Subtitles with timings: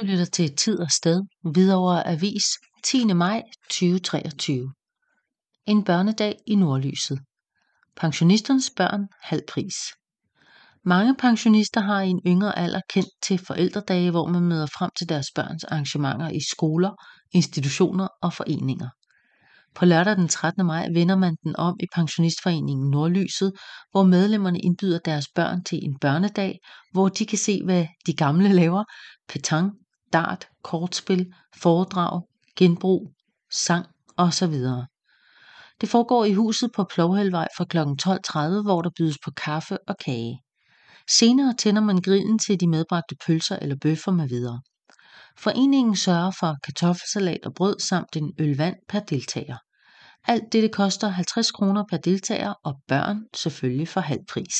[0.00, 1.22] Du lytter til Tid og Sted,
[1.52, 2.44] Hvidovre Avis,
[2.84, 3.04] 10.
[3.04, 4.72] maj 2023.
[5.66, 7.18] En børnedag i nordlyset.
[7.96, 9.74] Pensionisternes børn halv pris.
[10.84, 15.08] Mange pensionister har i en yngre alder kendt til forældredage, hvor man møder frem til
[15.08, 16.90] deres børns arrangementer i skoler,
[17.32, 18.88] institutioner og foreninger.
[19.74, 20.66] På lørdag den 13.
[20.66, 23.52] maj vender man den om i Pensionistforeningen Nordlyset,
[23.90, 26.58] hvor medlemmerne indbyder deres børn til en børnedag,
[26.92, 28.84] hvor de kan se, hvad de gamle laver,
[29.28, 29.72] petang,
[30.12, 32.22] dart, kortspil, foredrag,
[32.56, 33.12] genbrug,
[33.50, 33.86] sang
[34.16, 34.54] osv.
[35.80, 37.78] Det foregår i huset på Plovhælvej fra kl.
[37.78, 40.42] 12.30, hvor der bydes på kaffe og kage.
[41.10, 44.60] Senere tænder man grillen til de medbragte pølser eller bøffer med videre.
[45.38, 49.56] Foreningen sørger for kartoffelsalat og brød samt en ølvand per deltager.
[50.24, 54.54] Alt dette koster 50 kroner per deltager og børn selvfølgelig for halv pris.